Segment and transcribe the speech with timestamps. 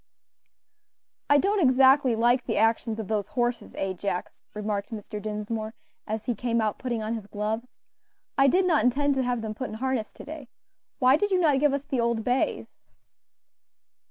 [1.29, 5.21] "I don't exactly like the actions of those horses, Ajax," remarked Mr.
[5.21, 5.75] Dinsmore,
[6.07, 7.67] as he came out putting on his gloves;
[8.35, 10.49] "I did not intend to have them put in harness to day.
[10.97, 12.65] Why did you not give us the old bays?"